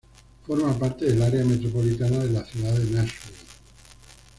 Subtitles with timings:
[0.47, 3.37] Forma parte del área metropolitana de la ciudad de Nashville.